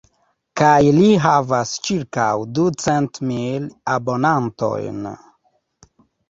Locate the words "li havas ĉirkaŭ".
0.93-2.25